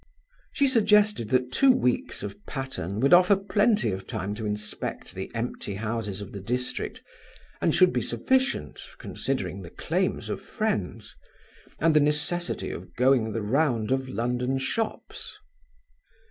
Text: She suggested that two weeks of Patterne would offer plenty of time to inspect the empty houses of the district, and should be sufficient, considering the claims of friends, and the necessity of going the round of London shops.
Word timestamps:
She 0.53 0.67
suggested 0.67 1.29
that 1.29 1.51
two 1.51 1.69
weeks 1.71 2.23
of 2.23 2.43
Patterne 2.47 2.99
would 3.01 3.13
offer 3.13 3.35
plenty 3.35 3.91
of 3.91 4.07
time 4.07 4.33
to 4.33 4.47
inspect 4.47 5.13
the 5.13 5.29
empty 5.35 5.75
houses 5.75 6.21
of 6.21 6.31
the 6.31 6.39
district, 6.39 7.03
and 7.61 7.75
should 7.75 7.93
be 7.93 8.01
sufficient, 8.01 8.81
considering 8.97 9.61
the 9.61 9.69
claims 9.69 10.27
of 10.27 10.41
friends, 10.41 11.15
and 11.77 11.95
the 11.95 11.99
necessity 11.99 12.71
of 12.71 12.95
going 12.95 13.31
the 13.31 13.43
round 13.43 13.91
of 13.91 14.09
London 14.09 14.57
shops. 14.57 15.37